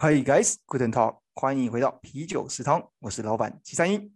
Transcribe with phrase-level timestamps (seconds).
[0.00, 4.10] Hi guys, good and talk，欢迎回到啤酒食堂，我是老板齐三英。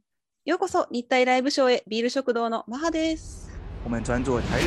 [0.46, 3.48] ようこそ日泰ライブショーへ、ビール食堂のマハです。
[3.84, 4.64] 我们专做台日，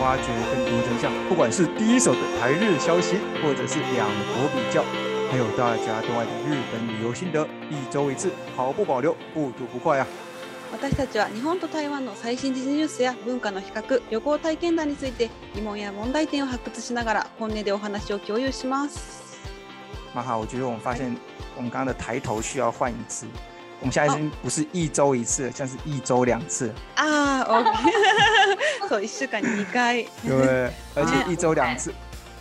[0.00, 4.84] 挖掘更多真相，不管是第一手的台日消息，或者是两国比较，
[5.28, 10.06] 还有大家都爱的日本旅游心得，一周一次，毫不保留，不吐不快啊！
[10.70, 19.40] 私たちは日本と台湾の最新時事ニュースや文化の比較旅行体験談について疑問や問題点を発掘しながら本音でお話を共有します。
[20.14, 21.16] 马哈，我觉得我们发现
[21.56, 23.26] 我们刚刚的抬头需要换一次。
[23.80, 27.40] 我们现在已经不是一周一次，像是一周两次啊。
[27.42, 27.68] OK，
[28.90, 30.06] そう一週間二回。
[30.22, 31.92] 对，而且一周两次。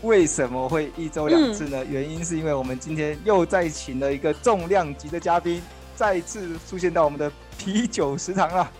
[0.03, 1.84] 为什么会一周两次呢？
[1.86, 5.62] 原因是因为我们今天又再请了一个重量级的嘉宾。
[5.98, 8.72] 再次出现到我们的啤酒食堂了。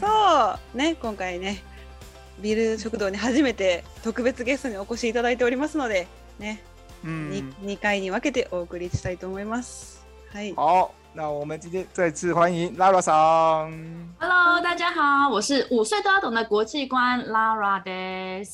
[0.00, 1.58] そうね、今回ね、
[2.40, 6.06] ビル食堂に初めて特別ゲストにお越しいただいておりますので、
[6.38, 6.62] ね、
[7.04, 10.02] 二回に分けてお送りしたいと思います。
[10.32, 10.54] はい。
[10.54, 13.70] 好，那我们今天再次欢迎 Lara 桑。
[14.18, 18.48] Hello，大家好，我是五岁都要懂的国际观 Lara Des。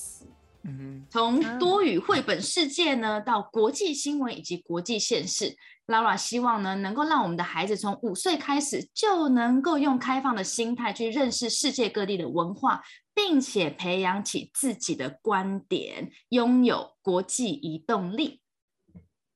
[1.11, 5.55] 从多语绘本世界呢，到国际新闻以及国际现实，
[5.93, 12.83] Lara 希望呢，能够让我们的孩子从五岁开始就能够用开放的心态去认识世界各地的文化，
[13.15, 18.41] 并且培养起自己的观点，拥有国际移动力。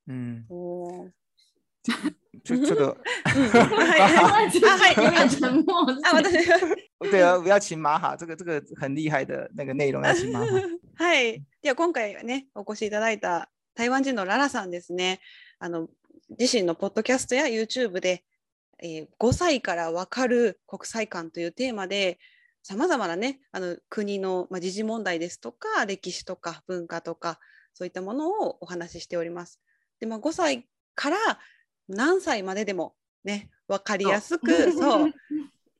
[0.07, 1.11] 嗯，哦，
[2.43, 6.13] 这这个，他还有点沉默，啊！
[6.15, 6.31] 我 的
[7.11, 10.47] 对啊，我要请马哈，这个这个很厉害的那个内容要请马哈。
[10.47, 10.73] 是 的，是的，是的。
[10.73, 12.21] 是的，是的，是的。
[12.25, 13.11] 是的，是的，
[13.85, 14.81] 是的。
[14.89, 15.89] 是的，
[16.31, 18.25] 自身のポッドキャストや YouTube で、
[18.83, 22.19] えー、5歳から分かる国際観というテーマで
[22.63, 27.39] さまざまな、ね、あの国の、まあ、時事問題ですとか歴史とか文化とか
[27.75, 29.61] そういったものをお話ししております。
[30.01, 31.17] でまあ、5歳から
[31.89, 35.13] 何歳まででも、ね、分かりやすくそう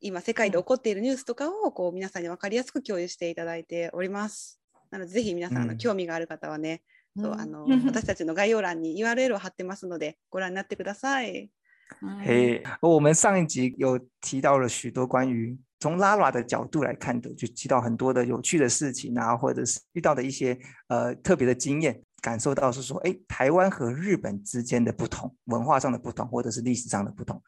[0.01, 4.61] 今世界で起こっているニュースとかをこう皆さんに分かりやすく共有していただいております。
[4.93, 6.83] なのでぜひ皆さん、の興味がある方はね
[7.17, 7.35] 所
[12.27, 27.41] 以，我们上一集有提到了许多关于从拉 a 的角度来看的，就提到很多的有趣的事情啊，或者是遇到的一些呃特别的经验，感受到是说，哎，台湾和日本之间的不同，文化上的不同，或者是历史上的不同。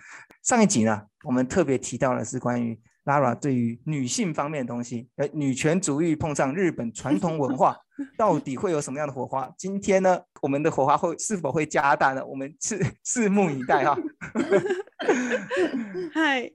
[0.42, 2.78] 上一集呢，我们特别提到的是关于。
[3.08, 7.74] Lara 对于女性方面的东西，哎，女权主义碰上日本传统文化，
[8.18, 9.50] 到底会有什么样的火花？
[9.56, 12.24] 今天呢，我们的火花会是否会加大呢？
[12.26, 13.94] 我们拭拭目以待哈。
[13.94, 14.00] 哈，
[16.12, 16.50] 嗨。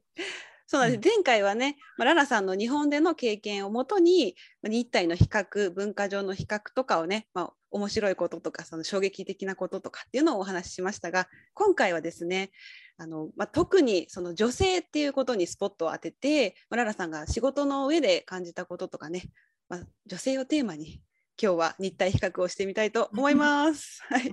[0.73, 12.49] そうなんです、うん、前回はね、まあ、ララさんの日本での経験をもとに、まあ、日体の比較文化上の比較とかをね、まあ、面白いこととかその衝撃的なこととかっていうのをお話ししましたが今回はですね
[12.97, 19.21] あの、まあ、特にその女性っていうことにスポットを当てて、まあ、ララさんが仕事の上で感じたこととかね、
[19.69, 21.01] まあ、女性をテーマに
[21.41, 24.03] 今日は日体比較をしてみたいと思います。
[24.07, 24.31] はい。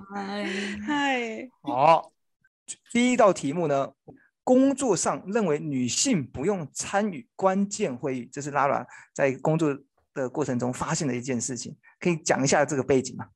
[0.86, 1.50] はい。
[2.92, 3.90] 第一道目呢，
[4.50, 8.84] 工作上认为女性不用参与关键会议，这是拉拉
[9.14, 9.72] 在工作
[10.12, 11.76] 的过程中发现的一件事情。
[12.00, 13.26] 可以讲一下这个背景吗？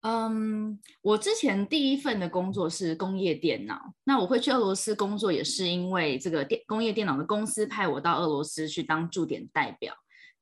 [0.00, 9.94] 嗯，我之前第一份的工作是工业电脑，那我会去俄罗斯工作也是因为这个电工业电脑的公司派我到俄罗斯去当驻点代表。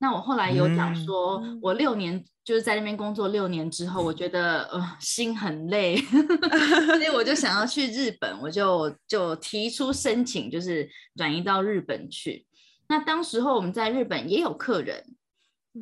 [0.04, 12.44] 那我后来有讲说，我六年就是在那边工作六年之后，我觉得呃心很累， 所以我就想要去日本，我就就提出申请，就是转移到日本去。
[12.91, 15.03] 那当时候我们在日本也有客人，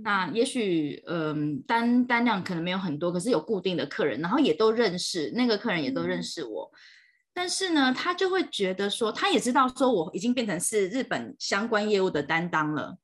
[0.04, 6.70] 那也许嗯单单量可能没有很多，可是有固定的客人，然后也都认识那个客人，也都认识我。
[7.34, 12.96] 但是呢，他就会觉得说，他也知道说我已经变成是日本相关业务的担当了。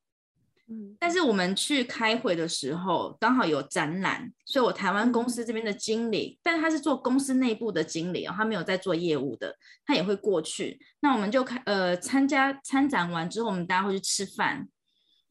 [0.98, 9.54] 但是我们去开会的时候，刚好有展览，所以我台湾公司这边的经理，但他是做公司内部的经理哦，他没有在做业务的，
[9.86, 10.78] 他也会过去。
[11.00, 14.68] 那我们就开呃参加参展完之后，我们大家会去吃饭。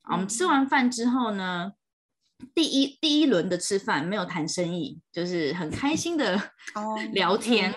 [0.10, 1.72] 我们吃完饭之后呢，
[2.56, 6.52] 第一第一轮的吃饭没有谈生意，就是很开心的
[7.14, 7.74] 聊天。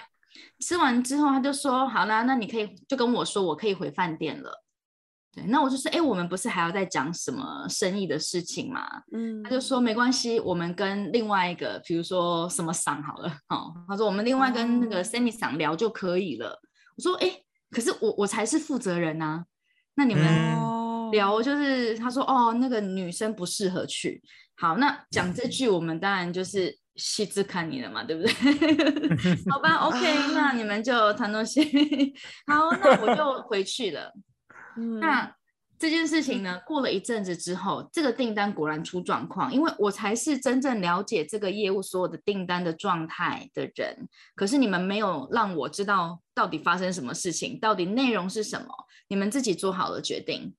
[0.61, 4.65] 吃完之后，他就说：好啦，那你可以就跟我说，我可以回饭店了。
[5.33, 8.83] 对，那我就说，哎，我们不是还要再讲什么生意的事情嘛？
[9.13, 16.61] 嗯，他就说没关系，我们跟另外一个，比如说什么厂好了，哦，他说我们另外跟那个 Sammy 厂聊就可以了。
[16.97, 17.31] 我说，哎，
[17.71, 19.45] 可是我我才是负责人呐，
[19.95, 20.25] 那你们
[21.13, 24.21] 聊就是，他说，哦，那个女生不适合去。
[24.57, 28.33] 好，那讲这句，我们当然就是细致看你了嘛，对不对？
[29.49, 29.99] 好吧，OK，
[30.35, 31.63] 那你们就谈东西，
[32.49, 34.11] 好，那我就回去了。
[35.01, 35.37] 那
[35.79, 36.61] 这件事情呢？
[36.67, 44.07] 过了一阵子之后，这个订单果然出状况，因为我才是真正了解这个业务所有的订单的状态的人。
[44.37, 48.67] 可是你们没有让我知道到底发生什么事情，到底内容是什么，
[49.09, 50.55] 你们自己做好了决定。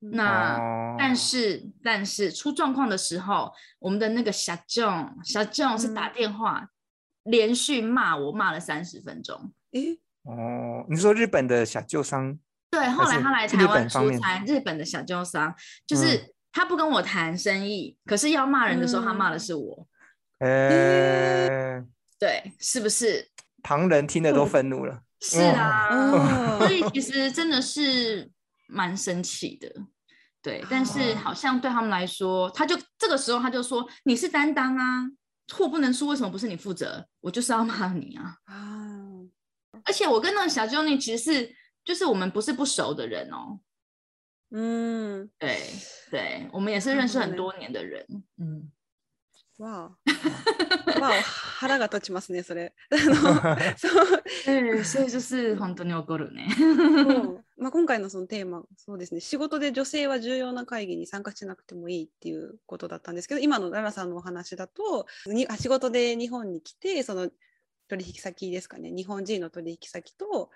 [0.00, 0.58] 那
[0.96, 6.68] 但是但是出状况的时候，我们的那个小 John 小 John 是打电话
[7.24, 9.52] 连续骂我骂了三十分钟。
[9.72, 12.38] 诶，哦，你说日本的小旧商。
[12.70, 15.54] 对，后来他来台湾出差，日本的小经商，
[15.86, 19.86] 就是他不跟我谈生意，可是要骂人的时候，他骂的是我。
[20.40, 21.82] 呃，
[22.18, 23.28] 对，是不是？
[23.62, 25.00] 唐人听的都愤怒了。
[25.20, 28.30] 是啊，所以其实真的是
[28.68, 29.68] 蛮生气的。
[30.40, 35.04] 对，但是好像对他们来说，他就这个时候他就说：“你是担当啊，
[35.52, 37.04] 货不能输，为什么不是你负责？
[37.20, 38.86] 我就是要骂你啊！”啊，
[39.84, 41.52] 而且我跟那个小 Johnny 其实是。
[41.88, 43.58] 就是我们不是不熟的人哦。
[44.50, 45.56] 嗯，对
[46.10, 48.04] 对，我们也是认识很多年的人。
[48.36, 48.70] 嗯，
[49.56, 50.04] 哇，あ、
[51.58, 52.74] 腹が立ちますね、それ。
[52.92, 56.48] そう、えー、それ本当に起こるね。
[57.56, 67.30] まあ今回のそのテーマ、そうですね、仕事で女性は重要な会議に参加しなくてもいいっていうことだったんですけど、今のララさんのお話だと、に仕事で日本に来て、その
[67.88, 70.50] 取引先ですかね、日本人の取引先と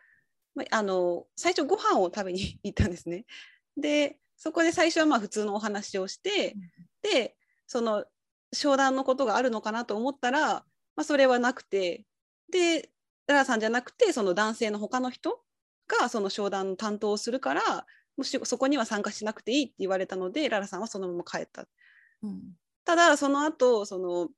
[0.71, 3.25] あ、の最初ご飯を食べに行ったんですね。
[3.77, 6.57] でそこで最初はまあ普通のお話をして、
[7.03, 8.05] でその
[8.53, 10.55] 商談のことがあるのかなと思ったら、
[10.97, 12.05] まあ、それはなくて
[12.51, 12.91] で
[13.27, 15.43] ララさんじゃなくてその男性の他の人
[15.87, 17.87] がその商談の担当をするから
[18.19, 21.67] もしそこには参加しなくていいって言われたのでララさんはそのまま帰った。
[22.23, 22.41] うん、
[22.85, 24.29] ただその後その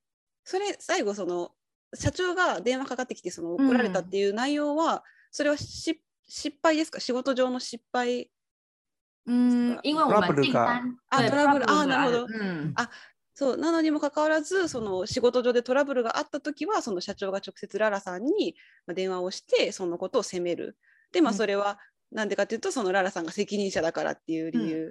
[0.45, 1.55] それ最後その
[1.95, 5.99] 社長が電話かかってきてその怒られたっていう内容は、それは失
[6.63, 8.31] 敗ですか仕事上の失敗
[9.27, 10.29] うん、为我トラ
[11.55, 12.09] ブルあ、な
[13.35, 18.55] そうなのにもかかわらず、その仕事上でトラブルがあった時は、その社長が直接ララさんに
[18.95, 20.77] 電話をして、そのことを責める。
[21.11, 21.79] で、まあそれは
[22.13, 24.85] なんでかというと、そのララさんが責任者だからっていう理由、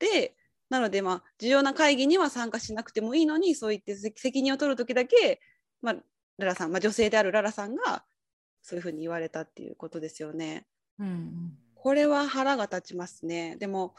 [0.00, 0.34] うん、で、
[0.70, 5.40] なのでまあ重要な会議には参加しなくてもいいのに、そう言って責任を取る時だけ、
[5.82, 5.96] まあ
[6.38, 8.02] ララさん、まあ女性であるララさんが
[8.64, 10.64] そういうふうに言われたっていうことですよね。
[10.98, 13.56] うん、これは腹が立ちますね。
[13.60, 13.94] でも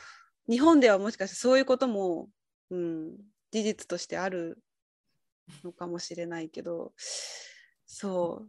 [0.49, 2.27] 日本ではもしかしてそういうことも、
[2.71, 3.09] うん、
[3.51, 4.57] 事実としてある
[5.63, 6.93] のかもしれないけど、
[7.85, 8.45] そ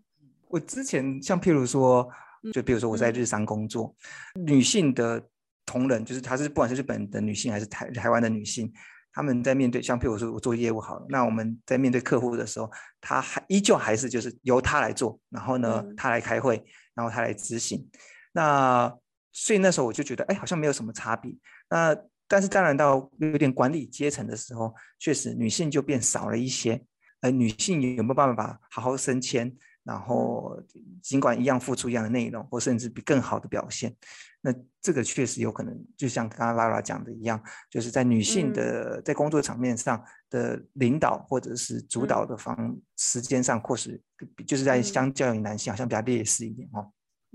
[0.50, 0.56] う。
[0.56, 2.08] 我之前像譬如说，
[2.54, 3.94] 就比如说我在日商工作，
[4.36, 5.22] 女性的
[5.66, 8.72] 同仁就是她是不管是日本的女性还是台台湾的女性，
[9.16, 12.70] 他们在面对，像譬如说，我做业务好，了，那我们在面对客户的时候，
[13.00, 16.62] 他还依旧还是就是由他来做，然后呢，他来开会，
[16.94, 17.88] 然后他来执行。
[18.32, 18.94] 那
[19.32, 21.34] 所以那时候我就觉得，哎，好像没有什么差别。
[21.70, 21.96] 那
[22.28, 26.78] 但是当然到有点管理阶层的时候，确实女性就变少了一些。
[27.22, 29.50] 呃，女性有没有办法好好升迁？
[29.86, 30.60] 然后
[31.00, 33.94] 尽管一样付出一样的内容，或甚至比更好的表现，
[34.40, 34.52] 那
[34.82, 37.40] 这个确实有可能，就像刚刚拉拉讲的一样，
[37.70, 43.99] 就是在女性的、嗯、在工作场面上的领导或者是主导的方、嗯、时间上，或是
[44.44, 46.90] 就是在相较于男性好像比较劣势一点哦。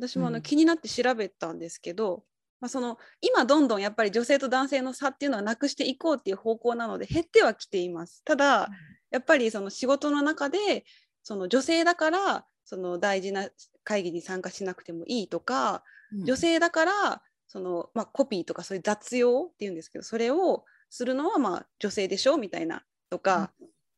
[0.05, 2.25] 私もあの気になって調べたんですけど、
[2.59, 8.21] まあその今どんどんやっぱり女性と男性の差っていうのはなくしていこうっていう方向なので減ってはきています。
[8.25, 8.69] ただ
[9.11, 10.57] やっぱりその仕事の中で
[11.23, 13.47] その女性だからその大事な
[13.83, 23.51] 会議に参加しなくてもいいとか、うん、女性だからその、まあ、コピーとかそういう雑用っていうんですけどそれをするのはまあ女性でしょみたいなとか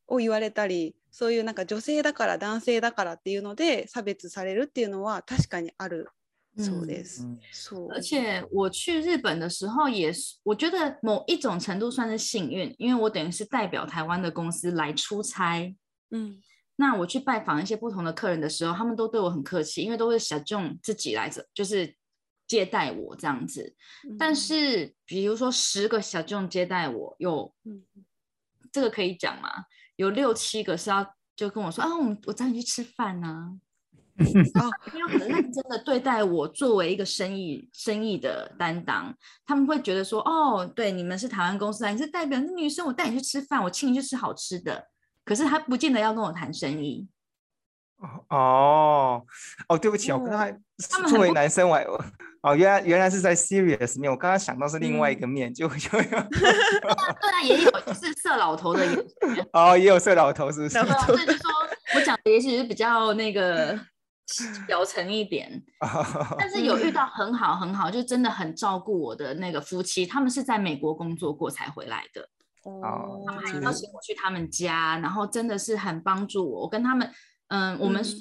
[0.08, 6.08] を言われたり、うん、そういうなんか女性だから男性だからっていうので差別されるっていうのは確かにある
[6.56, 7.26] そうです。
[7.72, 15.74] 嗯、而且我去日本的时候也是，我觉得某一种程度算是幸运，因为我等于是代表台湾的公司来出差。
[16.12, 16.36] 嗯，
[16.76, 21.94] 那我去拜访一些不同的客人的时候，他们都对我很客气，因为都是小众自己来着，就是
[22.48, 23.74] 接待我这样子。
[24.18, 27.52] 但是，比如说十个小众接待我，有
[28.72, 29.48] 这个可以讲吗？
[29.96, 33.58] 有六七个是要就跟我说啊，我我找你去吃饭呢。
[34.16, 39.12] 哦，因为很认真的对待我作为一个生意生意的担当，
[39.44, 44.88] 他们会觉得说，哦，对，你们是台湾公司啊，你是代表是女生，我带你去吃饭，我请你去吃好吃的。
[45.24, 47.08] 可是他不见得要跟我谈生意。
[48.28, 49.24] 哦
[49.68, 50.54] 哦，对不起，我刚才
[51.08, 51.76] 作为男生，我
[52.42, 56.18] 哦，原来原来是在 serious 面，我刚刚想到是另外一个面，就就有 对
[56.90, 58.86] 啊，也有是色老头的。
[59.52, 60.74] 哦，也有色老头，是不是？
[60.78, 60.84] 就
[61.16, 61.50] 是说，
[61.94, 63.78] 我讲的也许是比较那个
[64.66, 65.50] 表层一点，
[66.36, 72.28] 但是有遇到很好很好，就真的很照顾我的那个夫妻，他们是在美国工作过才回来的。
[72.64, 76.62] 哦，他们还邀请我去他们家，然后真的是很帮助我。
[76.62, 77.10] 我跟他们，
[77.48, 78.20] 嗯，我们算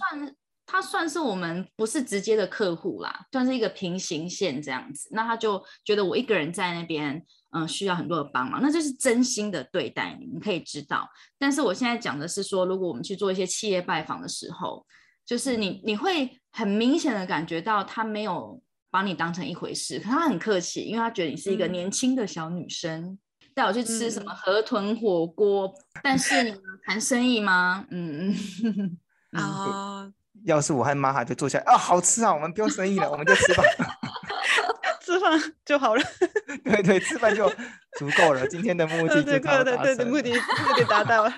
[0.65, 5.09] 他算是我们不是直接的客户啦，算是一个平行线这样子。
[5.13, 11.09] 那他就觉得我一个人在那边，嗯，需要很多的帮忙，那就是真心的对待你，你可以知道。
[11.39, 14.85] 但是我现在讲的是说，如果我们去做一些企业拜访的时候，
[15.25, 23.17] 就是你你会很明显的感觉到他没有把你当成一回事，可他很客气，因为他觉得你是一个年轻的小女生。
[23.53, 25.72] 带我去吃什么河豚火锅？
[26.01, 27.86] 但是谈生意吗？
[27.91, 28.33] 嗯
[29.31, 30.12] 嗯啊！
[30.45, 33.65] 要是我和妈还就坐下啊，好吃啊，我们不要生意了，我们就吃饭，
[35.01, 36.01] 吃饭就好了。
[36.63, 37.48] 对对，吃饭就
[37.98, 38.45] 足够了。
[38.48, 39.83] 今天的目的就达到了。
[39.83, 41.33] 对对对目的目的达到了。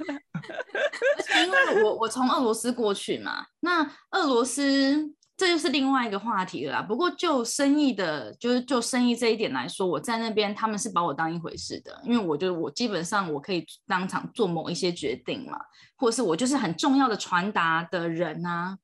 [1.43, 5.14] 因为我我从俄罗斯过去嘛，那俄罗斯。
[5.37, 6.81] 这就是另外一个话题了啦。
[6.81, 15.59] 不过就生意的，就是就生意这一点来说，我在那边他们是把我当一回事的，因为我就我基本上我可以当场做某一些决定嘛，
[15.97, 18.77] 或者是我就是很重要的传达的人啊。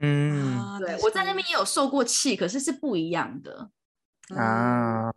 [0.00, 3.70] 嗯，对，我在那边也有受过气，可是是不一样的
[4.36, 5.12] 啊。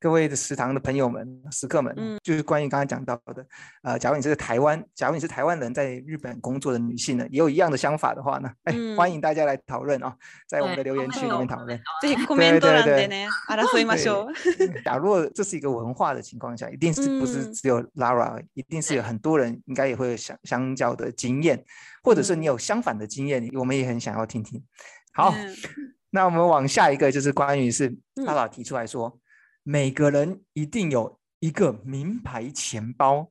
[0.00, 3.44] 各位的食堂的朋友们、食客们，嗯，就是关于刚刚讲到的，
[3.82, 10.12] 呃，假如你是台湾，假如你是台湾人在日本工作的女性呢，也有一样的想法的话呢，哎，欢迎大家来讨论哦，
[10.48, 13.94] 在我们的留言区里面讨论，对，对对对，阿拉说一嘛，
[14.84, 21.62] 假如这是一个文化的情况下，一定是不是只有 Lara，一定是有很多人应该也会相相较的经验，
[22.02, 24.62] 或者是你有相反的经验，我们也很想要听听。
[25.12, 25.34] 好，
[26.10, 29.18] 那我们往下一个就是关于是 l a 提出来说。
[29.62, 33.30] 每个人一定有一个名牌钱包，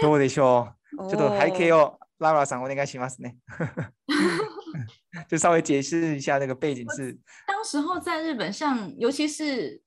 [0.00, 0.74] 多 得说，
[1.10, 1.98] 这个还可以哦。
[5.28, 7.16] 就稍微解释一下那个背景是：
[7.46, 9.82] 当时候在日本，像尤其是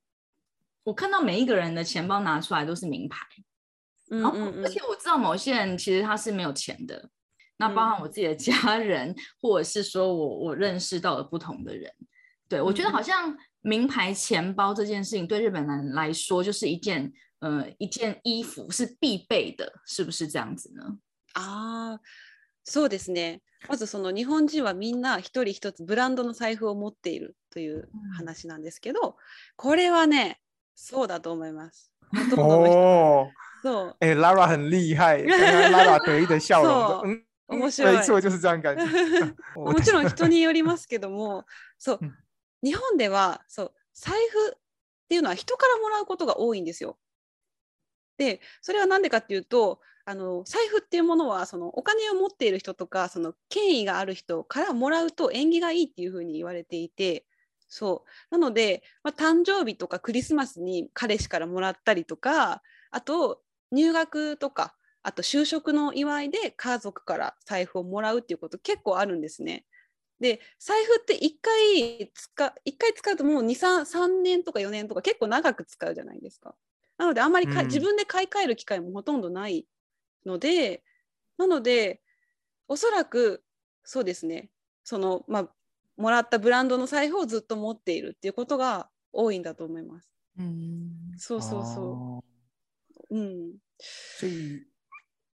[0.83, 3.25] 我看到每一个人的钱包拿出来都是名牌，
[4.11, 7.09] 嗯嗯嗯，而且我知道某些人其实他是没有钱的，
[7.57, 11.91] 那包含我自己的家人，或者是说我我认识到了不同的人，
[12.47, 13.35] 对我觉得好像。
[13.63, 20.99] 名牌钱包这件事情对日本人来说就是一件呃一件衣服是必备的，是不是这样子呢？
[21.35, 21.99] あ
[22.65, 23.41] そうですね。
[23.67, 29.17] まずその日本人はみんな一人一つブランドの財布を持っているという話なんですけど、
[29.55, 30.37] これはね、
[30.75, 31.91] そうだと思います。
[32.37, 33.27] お、
[33.63, 33.95] そう。
[34.01, 35.23] え、ララ很厉害。
[35.25, 35.37] ラ
[35.85, 37.03] ラ 得意的笑容。
[37.47, 37.95] 面白い。
[37.97, 38.85] 没错、就是这样感觉。
[39.55, 41.45] もちろん人によりますけども、
[41.77, 41.99] そう。
[42.63, 44.59] 日本ではそう財布っ
[45.09, 46.97] ていうのは人からもらうことが多いんですよ。
[48.17, 57.27] でそれは何でかっていうとあの財布っていうものはそのお金を持っている人とかその権威がある人からもらうと縁起がいいっていうふうに言われていて
[57.67, 64.73] そうなので、まあ、誕生日とかクリスマスに彼氏からもらったりとかあと入学とか
[65.03, 69.63] あと就職の祝いで家族から財布をもらうっていうこと結構あるんですね。
[70.19, 76.55] で財布って1回使一回使うともう23年とか4年とか結構長く使うじゃないですか。
[76.97, 79.67] なのであんまりか、うん、自分で買い替える機会もほとんどない
[80.25, 80.83] ので
[81.37, 82.01] なので
[82.67, 83.43] おそらく
[83.83, 84.49] そうですね
[84.83, 85.49] そのまあ
[85.97, 90.09] もらったブランドの財布をずっと持っているっていうことが多いんだと思います。
[90.39, 92.23] うんそうそうそ
[93.11, 93.15] う。
[93.17, 93.53] うん。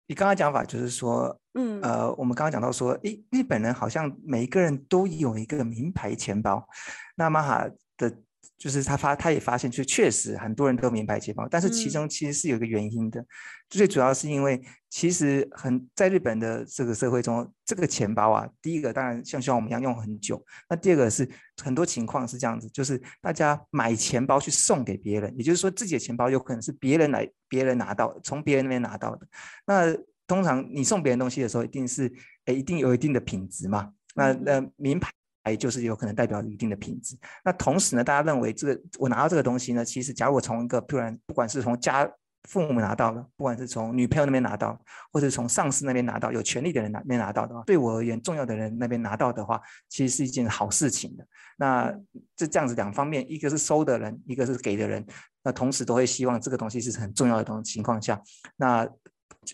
[0.10, 6.68] 你刚刚讲法就是说，嗯，呃，我们刚刚讲到说，诶，日本人好像每一个人都有一个名牌钱包，
[7.16, 8.12] 那玛哈的。
[8.60, 13.26] 就是他发，他也发现，就确实很多人都名牌钱包，但是其中其实是有一个原因的，
[13.70, 21.28] 最主要是因为其实很在日本的这个社会中，这个钱包啊，第一个当然像像我们一样用很久，那第二个是
[21.64, 29.26] 很多情况是这样子，就是大家买钱包去送给别人，也就是说自己的钱包有可能是别人来别人拿到，从别人那边拿到的。
[29.66, 29.96] 那
[30.28, 32.12] 通常你送别人东西的时候，一定是
[32.46, 35.10] 诶一定有一定的品质嘛，那那名牌。
[35.56, 37.18] 就是有可能代表一定的品质。
[37.44, 42.10] 那同时呢，大家认为这个我拿到这个东西呢，其实假如我从一个突然不管是从家
[42.44, 44.80] 父母拿到的，不管是从女朋友那边拿到，
[45.12, 51.26] 或者从上司那边拿到有权利的人那边拿到的话，对我而言重要的人那边拿到的话，其实是一件好事情的。
[51.58, 51.92] 那
[52.36, 55.06] 这这样子两方面，一个是收的人，一个是给的人，
[55.44, 57.44] 那同时都会希望这个东西是很重要的。
[57.44, 58.20] 这种情况下，
[58.56, 58.88] 那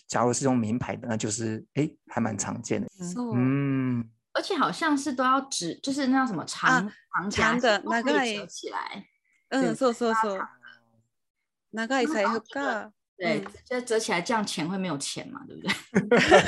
[0.08, 2.88] 假如是用名牌的，那就是哎还蛮常见的。
[3.36, 4.08] 嗯。
[4.36, 9.04] 而且好像是都要指，就是那叫什么长长长的那个折起来，
[9.50, 10.48] 嗯，そうそうそう。
[11.72, 16.20] 那个也才一个，对，就折起来这样钱会没有钱嘛，对不对？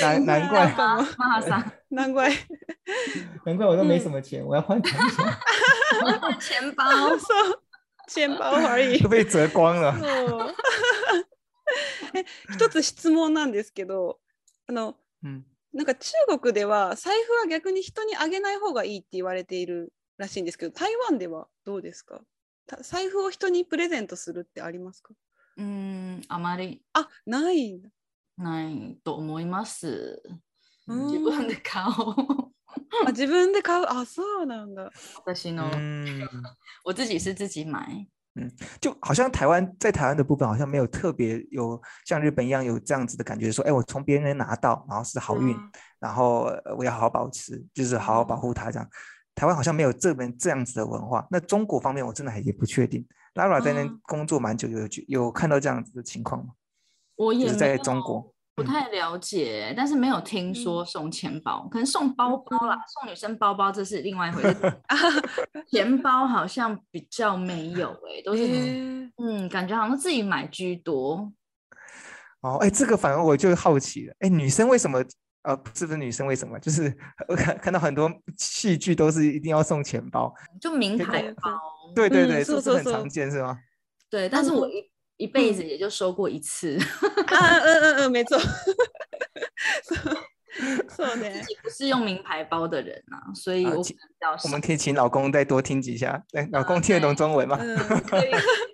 [0.00, 2.28] 难难怪，妈妈桑，难怪，
[3.46, 4.92] 难怪我都没什么钱，我要换钱，
[6.02, 7.62] 包，钱包，说
[8.08, 9.94] 钱包而已被折光了。
[12.12, 14.18] 一つ質問なんですけど、
[14.66, 22.20] あの、うなんか中国では財布は逆に人にあげない方がいいって言われているらしいんですけど台湾ではどうですか
[22.82, 25.12] 財布を人にプレゼントするってありますか
[25.56, 27.80] うんあまりあない
[28.38, 30.22] ないと思います
[30.86, 32.12] 自分で買お
[33.06, 34.90] あ自分で買うあそうなんだ
[35.24, 35.66] 私の
[36.84, 38.50] お自己是自己买嗯，
[38.80, 45.56] 就好像台湾在台湾的部分，好像没有特别有像日本一样有这样子的感觉，说，哎，我从别人拿到，然后是好运，
[46.00, 48.88] 然后我要好好保持，就是好好保护它这样。
[49.36, 51.26] 台湾好像没有这边这样子的文化。
[51.30, 53.04] 那中国方面，我真的还不确定。
[53.34, 56.52] Lara 在那工作蛮久，有有看到这样子的情况吗？
[57.16, 58.33] 我也在中国。
[58.56, 64.80] 不太了解，但是没有听说送钱包，可能送包包啦，送女生包包这是另外一回事。
[65.72, 71.32] 钱包好像比较没有诶， 都是嗯，感觉好像自己买居多。
[72.42, 75.04] 哦，哎，这个反而我就好奇了，哎，女生为什么？
[75.42, 76.58] 呃，是不是女生为什么？
[76.58, 76.90] 就是
[77.28, 81.58] 我看看到很多戏剧都是一定要送钱包，就名牌包。
[81.94, 83.58] 对对对，是不是很常见是吗？
[84.08, 84.90] 对，但是我一。
[85.16, 86.78] 一辈子也就收过一次。
[87.30, 88.38] 嗯嗯嗯嗯，没错，
[90.58, 91.30] 没 错呢。
[91.40, 93.78] 自己不是用名牌包的人啊，所以我很
[94.20, 94.46] 老实。
[94.46, 97.56] 我们可以请老公再多听几下，对，老公听得懂中文吗？
[97.56, 97.76] 对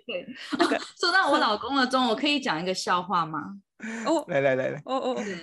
[0.07, 0.27] 对。
[0.99, 3.39] 说到我老公的中，我可以讲一个笑话吗？
[4.05, 5.15] 哦，来来来来，哦哦。
[5.15, 5.37] 对，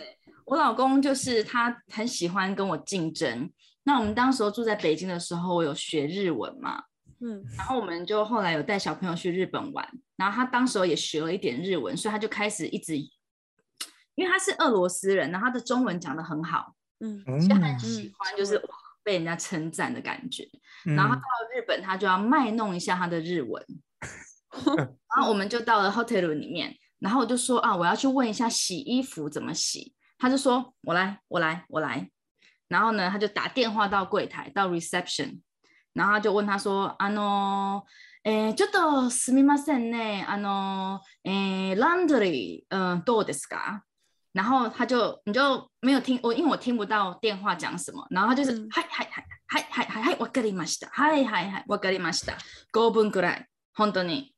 [0.45, 3.51] 我老公就是他很喜欢跟我竞争。
[3.85, 6.83] 那我们当时候住在北京的时候，我有学日文嘛。
[7.21, 18.61] 嗯，然后我们就后来有带小朋友去日本玩，然后他当时候也学了一点日文，所以他就开始一直，因为他是俄罗斯人，然后他的中文讲的很好，嗯，他很喜欢就是
[19.03, 20.47] 被人家称赞的感觉。
[20.85, 23.65] 然后到了日本，他就要卖弄一下他的日文，
[24.77, 32.09] 然后我们就到了 hotel 里面，然后我就说啊，我要去问一下洗衣服怎么洗，他就说我来，我来，我来，
[32.69, 35.41] 然后呢，他就打电话到柜台，到 reception。
[35.99, 37.85] 然后就问他说：“あの、
[38.23, 43.85] え、ちょっとすみませんね、あの、え、ランドリー、うん、どうですか？”
[44.33, 48.07] 然后他就你就没有听我，因为我听不到电话讲什么。
[48.11, 49.25] 然后他就是“嗨嗨嗨
[49.69, 50.89] 嗨嗨嗨，わかりました。
[50.93, 52.39] 嗨嗨嗨，わかりました。
[52.73, 54.33] 五分くらい、本当に、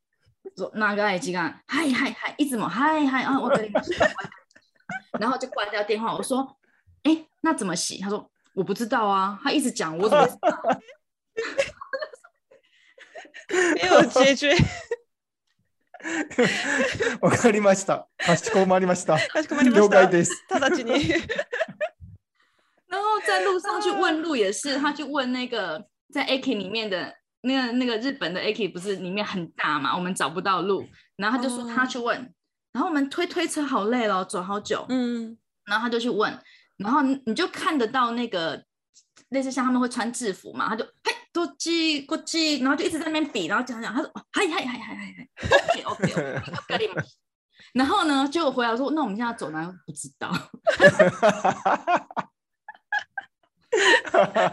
[0.56, 4.08] 个爱時干，嗨嗨嗨，一直も、嗨嗨啊，我かりました。
[5.20, 6.14] ”然后就挂掉电话。
[6.14, 6.56] 我说
[7.04, 10.26] ：“哎，那怎么洗？”他说：“我不知道啊。”他一直讲，我怎么？
[13.74, 14.54] 没有解决。
[17.20, 18.08] わかりました。
[18.26, 19.16] 立ち止まりました。
[19.16, 19.90] 立ち止まりました。
[19.90, 20.46] 了解です。
[20.48, 21.10] ただ気に。
[22.88, 32.16] 然后在路上去问路也是，他就问那个在 a k 里面的那个那个日本的 a k 不是里面很大嘛，我们找不到路，然后他就说他去问，
[32.72, 36.36] 然后我们推推车好累了，走好久，嗯，然后他就去问，
[36.78, 38.64] 然后你就看得到那个
[39.28, 41.19] 类似像他们会穿制服嘛，他就嘿。
[41.32, 43.92] 多记多记，然后就一直在那边比，然后讲讲。
[43.94, 44.96] 他说：“嗨嗨嗨嗨
[45.96, 47.04] 嗨嗨！”
[47.72, 49.64] 然后呢，就回来说：“那 我们现在走哪？
[49.86, 50.30] 不知道。”
[54.10, 54.52] 哈！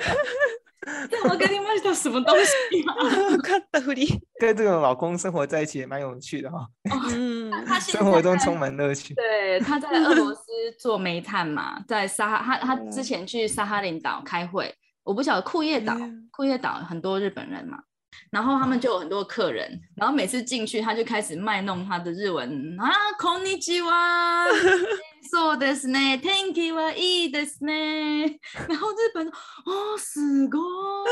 [1.29, 1.57] 我给你
[1.95, 3.37] 什么东西？
[3.41, 4.07] 看大狐狸
[4.39, 6.67] 跟这种老公生活在一起也蛮有趣的哈。
[7.13, 9.15] 嗯，他生活中充满乐趣。
[9.15, 10.43] 对，他在俄罗斯
[10.79, 14.73] 做煤炭嘛，在沙哈他他之前去沙哈林岛开会。
[15.07, 15.95] 我不晓得库页岛，
[16.31, 17.79] 库页岛很多日本人嘛，
[18.29, 24.45] 然后他们就有很多客人，然后每次进去他就开始卖弄他的日文啊，こんにちは，
[25.31, 28.37] そうですね，天気はいいですね。
[28.67, 30.59] 然后日本哦，すご
[31.05, 31.09] い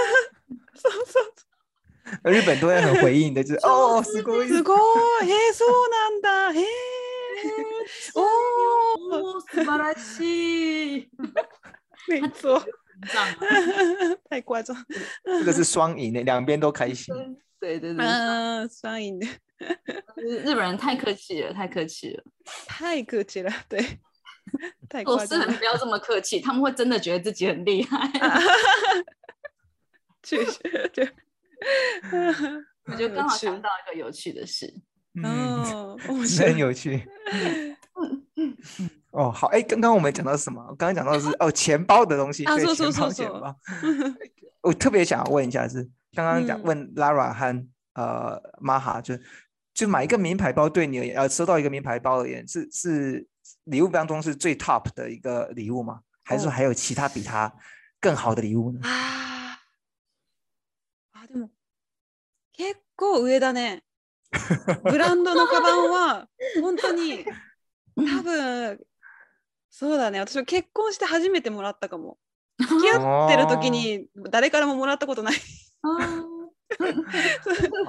[2.38, 4.80] 日本都会很回应的，就是 哦，すごい，すごい，
[5.32, 6.66] え、そうなんだ、え、
[9.56, 11.08] お、素晴らしい，
[12.10, 12.62] 没错。
[14.30, 14.76] 太夸张，
[15.24, 17.14] 这个是双赢的，两边都开心。
[17.60, 18.06] 对对对，
[18.82, 19.28] 双赢的。
[20.18, 22.24] 日本人太客气了，太客气了，
[22.68, 23.52] 太客气了。
[23.70, 23.84] 对，
[24.90, 28.00] 太做事不要这么客气，他们会真的觉得自己很厉害。
[30.24, 30.62] 确实，
[30.94, 31.10] 对。
[32.88, 34.72] 我就刚好想到一个有趣的事，
[35.24, 37.08] 嗯，是很有趣。
[39.16, 40.62] 哦，好，哎，刚刚我们讲到什么？
[40.78, 42.66] 刚刚讲到是 哦，钱包的东西，钱
[43.00, 43.56] 包，钱包。
[44.62, 49.16] 我特别想要问一下，是刚刚讲问 Lara 和呃 Maha，就
[49.74, 53.26] 就买一个名牌包对你而言，呃，收到一个名牌包而言，是是
[53.66, 56.02] 礼物当中是最 top 的一个礼物吗？
[56.24, 57.52] 还是说还有其他比它
[58.02, 58.82] 更好的礼物呢？
[58.84, 59.58] 啊，
[61.28, 61.50] でも
[62.54, 63.82] 結構上だね。
[64.84, 66.28] ブランドのカバンは
[66.62, 67.24] 本当に
[67.96, 68.78] 多分。
[69.78, 70.20] そうだね。
[70.20, 72.18] 私は結婚して初めてもらったかも。
[72.58, 75.36] 付き合ってる時に誰からももらったことない。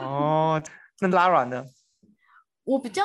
[0.01, 0.61] 哦，
[1.01, 1.65] 那拉软的。
[2.65, 3.05] 我比较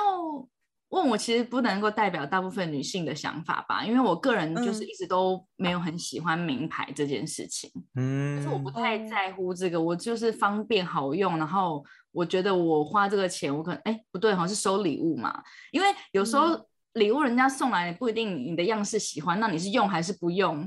[0.89, 7.69] 问我其实不能够代表大部分女性的想法吧，因为我个人就是一直都没有很喜欢名牌这件事情。
[7.93, 8.37] 嗯。
[8.37, 16.59] 就是我不太在乎这个，我就是方便好用，然后我觉得我花这个钱，我可能哎不对，好像是收礼物嘛，因为有时候。
[16.93, 20.57] 礼物人家送来，不一定你的样式喜欢，那你是用还是不用？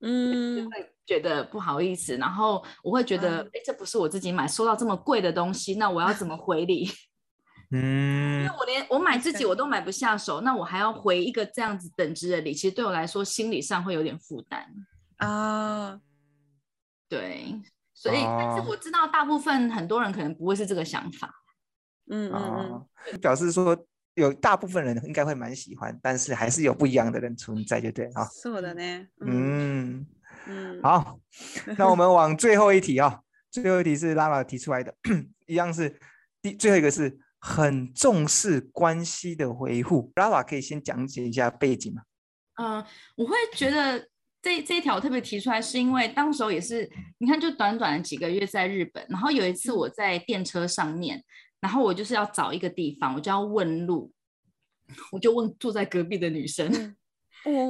[0.00, 2.16] 嗯，就会觉得不好意思。
[2.16, 6.88] 然后我会觉得，哎，这不是我自己买，收到这么贵的东西，那我要怎么回礼？
[7.74, 14.66] 嗯，因为我连我买自己我都买不下手，那我还要回一个这样子等值的礼，其实对我来说心理上会有点负担
[15.16, 15.98] 啊。
[17.08, 17.58] 对，
[17.94, 21.30] 所以但是我知道大部分很多人可能不会是这个想法。
[22.10, 23.76] 嗯嗯嗯，表示说。
[24.14, 28.26] 有大部分人应该会蛮喜欢，但是还是有不一样的人存在，就对啊？
[28.42, 29.06] 是我的呢。
[29.26, 30.06] 嗯
[30.46, 31.18] 嗯，好，
[31.78, 33.20] 那我们往最后一题啊，
[33.50, 34.94] 最后一题是拉拉提出来的，
[35.46, 35.98] 一样是
[36.42, 40.12] 第最后一个是很重视关系的维护。
[40.16, 42.02] 拉拉可以先讲解一下背景吗？
[42.58, 42.84] 嗯，
[43.16, 43.98] 我会觉得
[44.42, 51.24] 这这一条特别提出来，是因为当时候也是你看，就短短几个月在日本，然后有一次我在电车上面。
[51.62, 54.12] 然后我就是要找一个地方，我就要问路，
[55.12, 56.66] 我就问住在隔壁的女生，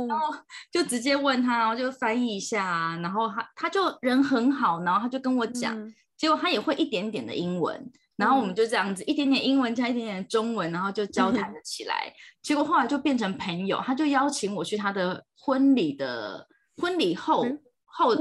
[0.09, 0.35] 然后
[0.73, 5.77] 就直接问然后就翻译一下，然后她她就人很好，然后她就跟我讲，
[6.17, 12.11] 结果她也会一点点的英文，然后我们就这样子一点点英文加一点点中文，然后就交谈了起来，
[12.43, 17.45] 结果后来就变成朋友，他就邀请我去他的婚礼的婚礼后
[17.85, 18.17] 后，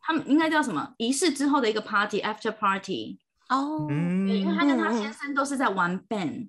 [0.00, 3.20] 他们应该叫什么仪式之后的一个 party after party。
[3.50, 6.48] 哦，因为他跟他先生都是在玩 band，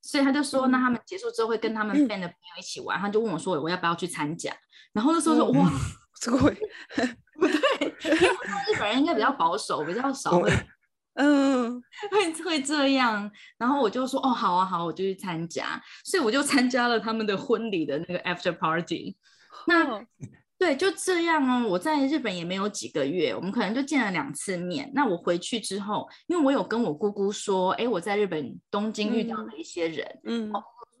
[0.00, 2.98] 所以他就说，那他们结束之后会跟他们 band 的朋友一起玩。
[2.98, 4.52] 他就问我说，我要不要去参加？
[4.94, 5.70] 然后就说说哇，
[6.20, 6.50] 怎个会？
[7.38, 10.40] 不对，日本人应该比较保守，比较少。
[11.14, 13.30] 嗯，会会这样。
[13.58, 15.78] 然后我就说，哦，好啊，好，我就去参加。
[16.06, 19.14] 所以我就参加了他们的婚礼的那个 after party。
[19.66, 20.02] 那。
[20.64, 21.66] 对，就这样哦。
[21.68, 24.88] 我在日本也没有几个月，我们可能就见了两次面。
[24.94, 30.52] 那我回去之后，因为我有跟我姑姑说，哎，我在日本东京遇到了一些人，嗯，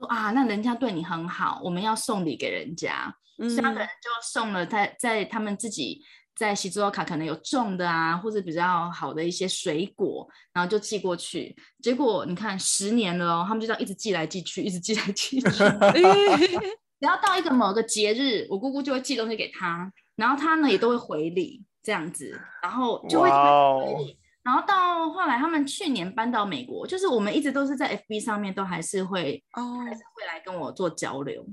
[0.08, 6.02] 啊，那人家对你很好，我们要送礼给人家，嗯，他可能就送了在在他们自己
[6.36, 11.54] 在西周卡可能有种的啊，或者比较好的一些水果，然后就寄过去。
[11.80, 15.46] 结果你看，十年了哦，他们就这样一直寄来寄去，一直寄来寄去。
[17.02, 24.16] 只要到一个某个节日，我姑姑就会寄东西给他，然后他呢也都会回礼这样子，然后就会回礼。
[24.44, 31.44] 然后到后来，他们去年搬到美国，就是我们一直都是在 FB 上面，都还是会哦，还是会来跟我做交流。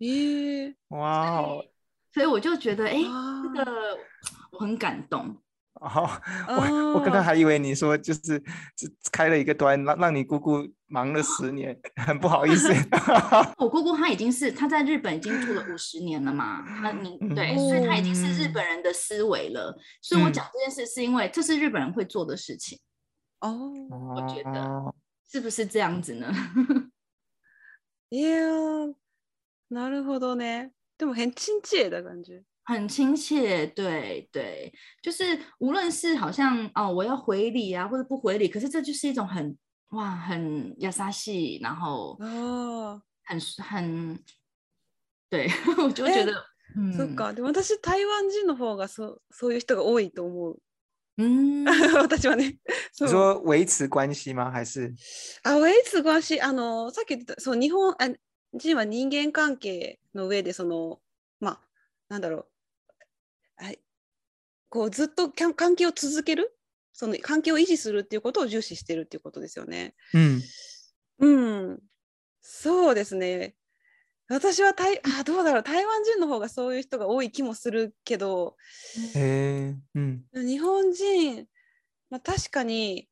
[0.00, 1.64] 咦，哇哦！
[2.12, 3.98] 所以我就觉得，哎，这个
[4.52, 5.34] 我很感动。
[5.80, 6.10] 哦，
[6.48, 8.42] 我我刚刚还以为你说就是
[9.10, 10.68] 开了一个端，让让你姑姑。
[10.88, 12.68] 忙了十年，很不好意思。
[13.58, 19.78] 我姑姑她已经是她在日本已经住了五十年了嘛，她你对，所以她已经是日本人的思维了。
[20.00, 22.78] 所以我讲这件事是因为这是日本人会做的事情。
[23.40, 23.72] 哦，
[24.16, 24.94] 我觉得
[25.30, 26.32] 是不是这样子呢？
[28.10, 28.94] え、
[29.68, 30.70] なるほどね。
[30.96, 32.42] でも、很亲切的感觉。
[32.64, 34.72] 很亲切，对对，
[35.02, 39.56] 就是无论是好像哦，我要回礼啊，或者不回礼，可是这就是一种很。
[39.92, 44.22] 哇，很亚し系，然后哦，很很
[45.30, 45.46] 对，
[45.82, 46.32] 我就觉得。
[46.94, 50.60] そっかで私台湾人の方がそそういう人が多いと思う。
[51.16, 51.64] うん
[51.96, 52.58] 私はね。
[52.92, 53.42] そう。
[53.48, 54.94] 维持关系吗还是
[55.44, 58.14] あ维持关系あのさっき言ったそう日本あ
[58.52, 61.00] 人は人間関係の上でその
[61.40, 61.60] まあ
[62.10, 62.46] なんだろ
[63.60, 63.80] うはい
[64.68, 66.57] こうずっと関係を続ける
[67.00, 69.94] その関係を維持するっていうことを重視してるっていうことですよね。
[70.14, 70.42] うん、
[71.20, 71.78] うん、
[72.42, 73.54] そうですね。
[74.28, 78.56] 私は台あどうだろう台湾人の方がそういう人が多い気もするけど、
[79.14, 81.46] へうん、日本人、
[82.10, 83.08] まあ、確かに、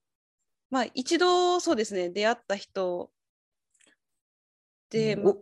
[0.68, 3.12] まあ、一度そうですね出会った人
[4.90, 5.32] で、我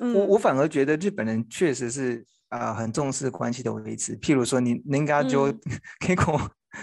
[0.00, 5.60] 我我反而觉得日本人确实是啊、呃、很重视关系的维持，譬如说你人家就、嗯、
[6.00, 6.36] 結構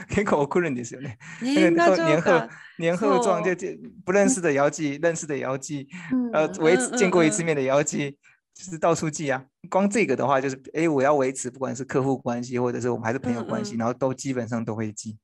[0.10, 1.10] 开口困难的时候呢，
[1.42, 2.32] 年后年后
[2.78, 3.68] 年后状就就
[4.06, 5.88] 不认识的姚记，认识的姚记，
[6.34, 8.12] 呃，维一见过一次面的姚记，
[8.54, 9.44] 就是到处记啊。
[9.70, 15.18] 光这个的话，就是哎，我要维持，不管是客户关系，或者是我们还是朋友关系，然后都基本上都会记。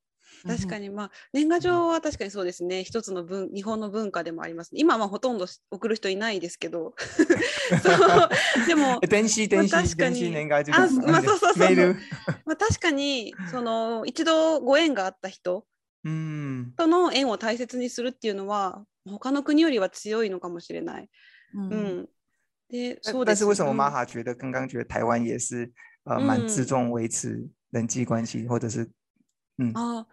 [0.46, 6.94] 確かに、まあ、年賀状は確かにそうですね、一つの分日本の文化でもあります、ね、今はほとんど送る人いないですけど、
[8.68, 11.20] でも、電 子、電子、まあ、確かに年賀状あ、まあ、そま
[12.54, 15.66] あ、確かにその一度ご縁があった人
[16.04, 21.10] との縁を大切にするっていうのは、他の国よりは強いのかもしれない。
[21.54, 22.10] うん、うん
[22.70, 25.72] 对，但是为什么玛哈觉得刚刚觉得台湾也是
[26.04, 28.90] 呃蛮注重维持人际关系或者是
[29.60, 30.06] うあ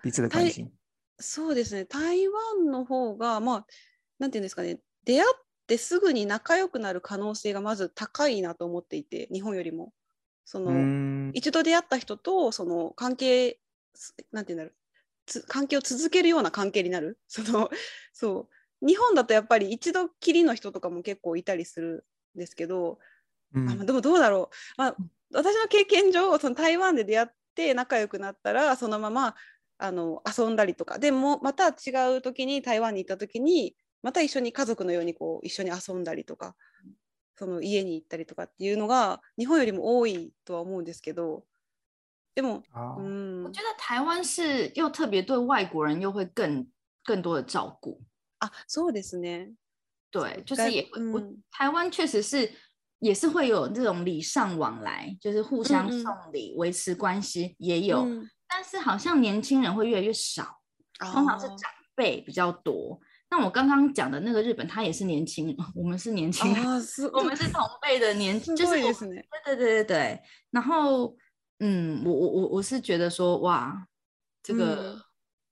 [1.20, 3.66] そうですね台湾の方がまあ
[4.18, 9.92] なんていうんですかね出会ってすぐに仲良くなる可能性がまず高いなと思っていて日本よりも
[10.44, 13.58] その一度出会った人とその関係
[14.32, 17.70] なんていうんだろう関係を続けるような関係になる その
[18.12, 18.48] そ
[18.82, 22.98] う日本だとやっぱり一度きりの人とかも結構いたりするんですけど、
[23.54, 24.96] うん、あでもどうだろう、まあ、
[25.32, 29.36] 私の経験上その台湾で出会っって仲良くなったらそのまま
[29.78, 36.54] あの遊んだりとかでもまた違う時に台湾に行った時にまた一緒に家族のようにこう一緒に遊んだりとか
[37.36, 41.44] その家に行ったりとかっていうのが日本よりも多いとは思うんですけど。
[42.36, 42.98] でも、oh.
[43.44, 46.66] 我觉得台湾是又特别对外国人又会更
[47.04, 48.00] 更多的照顾
[48.40, 49.52] 啊，そうですね。
[50.10, 52.50] 对，就是也我台湾确实是
[53.04, 57.98] 也是会有这种礼尚往来，就是互相送礼维持关系也有，
[58.48, 60.56] 但是好像年轻人会越来越少，
[61.12, 61.58] 通常是长
[61.94, 62.98] 辈比较多。
[63.30, 66.64] 那我刚刚讲的那个日本，他也是年轻，我们是年轻人，
[67.12, 70.22] 我们是同辈的年轻，就是对对对对对。
[70.50, 71.14] 然后，
[71.58, 73.86] 嗯，我我我我是觉得说，哇，
[74.42, 74.98] 这个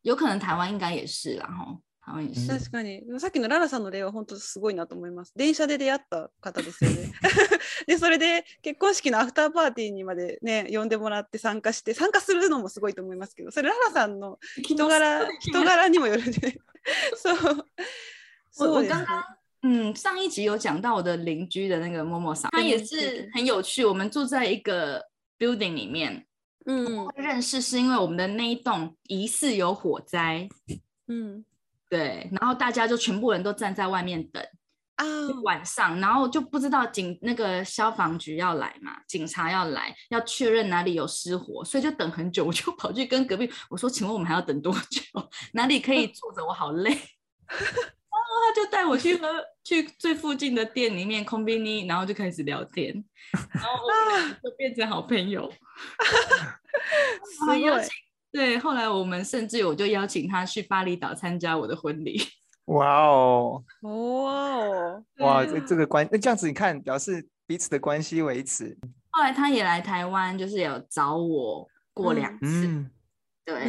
[0.00, 1.82] 有可能台湾应该也是啦，哦。
[2.04, 5.32] はい、確かに、さっきのララさんの例は本当すごいなと思います。
[5.36, 7.12] 電車で出会った方ですよね。
[7.86, 16.60] でそれで結婚式のアフターパーティーにまでね呼んでもらって参加して参加するのもすごいと思いますけどそれララさんの人柄人柄にもよるんで
[17.16, 17.66] そう。
[18.50, 19.06] そうですね
[19.64, 23.84] 嗯，上一集有讲到我的邻居的那个默默桑，他也是很有趣。
[23.84, 25.00] 我们住在一个
[25.38, 26.26] building 里面，
[26.66, 30.48] 嗯，认识是因为我们的那一栋疑似有火灾，
[31.92, 34.42] 对，然后大家就全部人都站在外面等
[34.96, 35.04] 啊，
[35.44, 45.02] 晚上，然后就不知道警那个消防局要来嘛，警察要来，要确认哪里有失火，所以就等很久，我就跑去跟隔壁我说，请问我们还要等多久？
[45.52, 46.42] 哪里可以坐着？
[46.42, 46.96] 我好累。
[47.48, 49.28] 然后他就带我去了
[49.62, 53.04] 去最附近的店里面 c o n v e n i 然后就开始聊天，
[53.52, 55.52] 然后我们就变成好朋友。
[57.22, 58.11] 四位。
[58.32, 62.18] 对，后来我们甚至我就邀请他去巴厘岛参加我的婚礼。
[62.66, 68.76] 哇哦，哇哦，哇，这这个关那这样子，你看表示彼此的关系维持。
[69.10, 72.86] 后来他也来台湾，就是有找我过两次。
[73.44, 73.64] 对，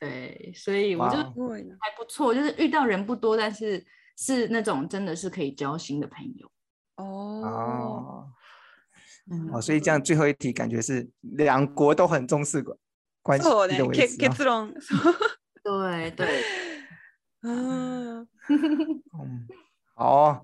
[0.00, 3.82] 对，所以我就还不错，就是遇到人不多，但是
[4.18, 6.50] 是那种真的是可以交心的朋友。
[6.96, 8.28] 哦，
[9.52, 12.76] 哦，所以这样最后一题感觉是两国都很重视过。
[13.38, 14.74] 所以呢，结结论，
[15.62, 16.42] 对对，
[17.42, 18.26] 嗯，
[19.18, 19.46] 嗯，
[19.94, 20.42] 好，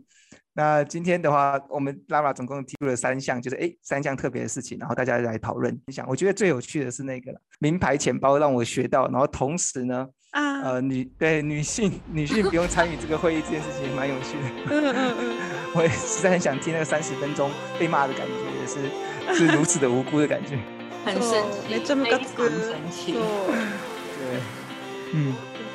[0.55, 6.05] 那今天的话，我们拉拉总共提出了三项，就是哎，三项特别的事情，然后大家来讨论一下。
[6.09, 15.37] 我觉得最有趣的是那个名牌钱包，让我学到，然后同时呢，啊，呃，女对女性女性不用参与这个会议这件事情蛮有趣的，嗯嗯嗯，
[15.75, 20.76] 我也实在很想听那三十分钟被骂的感觉，是是如此的无辜的感觉。
[21.07, 22.59] 很生气めっちゃムカつくそう、う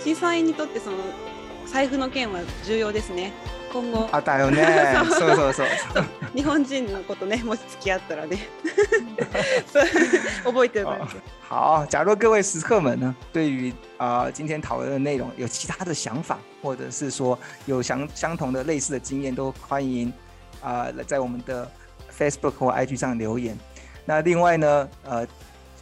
[0.04, 0.98] 小さいにとってその
[1.66, 3.32] 財布の件は重要ですね
[3.72, 4.62] 今後あだよね
[5.08, 5.68] そうそうそう
[6.36, 8.40] 日本人のことねもし付き合ったらね
[10.44, 11.08] 覚えてるから
[11.50, 20.10] 好假如各位食客们呢对于啊、呃、今天讨论的内容有其他的想法或者是说有相相同的类似的经验都欢迎
[20.62, 21.66] 啊、呃、在我们的
[22.20, 23.58] Facebook 或 IG 上留言
[24.06, 25.28] 那另外呢，呃，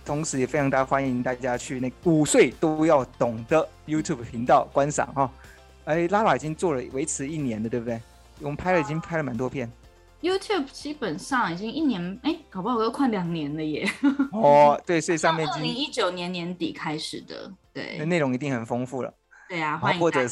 [0.05, 5.31] 同时也非常大欢迎大家去那五岁都要懂的 YouTube 频道观赏哈。
[5.85, 7.99] 哎，拉拉已经做了维持一年了，对不对？
[8.41, 9.71] 我们拍了已经拍了蛮多片。
[10.21, 13.89] YouTube 基本上已经一年，哎，搞不好都快两年了耶！
[14.33, 17.95] 哦，对，所以上面已经二零一九年年底开始的，对。
[17.97, 19.13] 那内容一定很丰富了。
[19.47, 20.27] 对啊，欢迎是，看一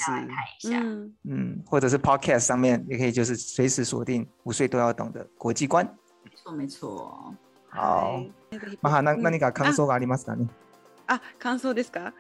[0.70, 0.80] 下。
[1.24, 5.86] 嗯，或者是 Podcast 上面也可以，就是随时锁定五岁都要懂的国际观。
[6.24, 7.34] 没错，没错。
[7.72, 8.24] は
[8.82, 10.48] まあ、な何か感想がありますかね。
[11.08, 12.14] あ、あ感想ですか。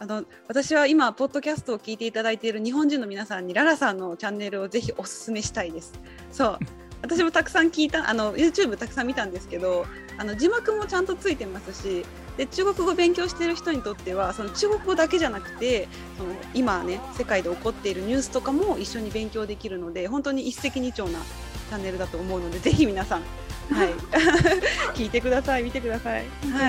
[0.00, 5.92] あの私は今ポッドキャストを聞いていただいている日本人の皆さんにララさんのチャンネルをぜひお勧めしたいです。
[6.32, 6.58] そう
[7.02, 9.84] 私もたくさん聞いたあの YouTube たくさん見たんですけど
[10.16, 12.04] あの字幕もちゃんとついてますし
[12.38, 23.22] で中国語勉強してる人にとってはその中国語だけじゃなくてその今ね世界で起こっているニュースとかも一緒に勉強できるので本当に一石二鳥なチャンネルだと思うのでぜひ皆さん
[23.64, 23.64] 是，听听看，看，听听い。
[23.64, 23.64] は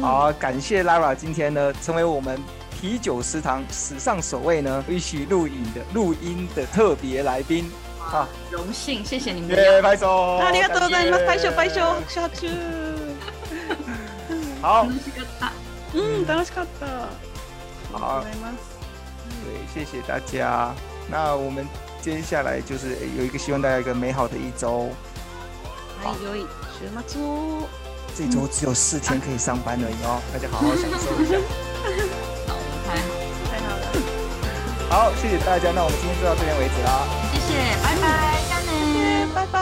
[0.02, 2.38] 好，感谢 Lara 今天呢，成为我们
[2.78, 7.70] 啤酒食堂史上首位呢一起录影的录音的特别来宾。
[8.10, 9.50] 啊，荣幸，谢谢你们。
[9.82, 11.26] 拍手，ありがとうございます。
[11.26, 12.46] 拍手，拍手，拍手，拍手。
[14.62, 14.86] 好。
[15.94, 16.38] 嗯，好。
[17.98, 18.24] 好。
[19.44, 20.74] 对，谢谢大家。
[21.10, 21.66] 那我们。
[22.08, 24.88] 接下来就是有一个希望大家一个美好的一周。
[26.02, 26.36] 哎呦，
[26.78, 27.66] 什么猪！
[28.16, 31.36] 这周只有四天可以上班而已哦，大家好好享受一下。
[32.48, 32.96] 好，我们开，
[33.50, 33.84] 太好了。
[34.88, 36.88] 好，谢谢大家，那我们今天就到这边为止啦。
[37.34, 37.40] 谢
[39.20, 39.60] 谢，拜拜，